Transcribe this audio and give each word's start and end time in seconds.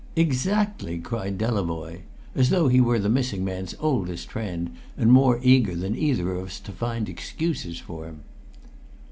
"Exactly!" 0.15 0.97
cried 0.97 1.37
Delavoye, 1.37 1.99
as 2.35 2.49
though 2.49 2.69
he 2.69 2.81
were 2.81 2.97
the 2.97 3.07
missing 3.07 3.45
man's 3.45 3.75
oldest 3.79 4.31
friend 4.31 4.71
and 4.97 5.11
more 5.11 5.39
eager 5.43 5.75
than 5.75 5.95
either 5.95 6.33
of 6.37 6.47
us 6.47 6.59
to 6.61 6.71
find 6.71 7.07
excuses 7.07 7.77
for 7.77 8.07
him. 8.07 8.21